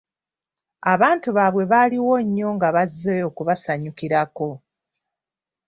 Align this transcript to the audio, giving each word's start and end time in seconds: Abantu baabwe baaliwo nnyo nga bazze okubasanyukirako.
Abantu 0.93 1.27
baabwe 1.37 1.63
baaliwo 1.71 2.15
nnyo 2.25 2.49
nga 2.55 2.67
bazze 2.75 3.15
okubasanyukirako. 3.29 4.49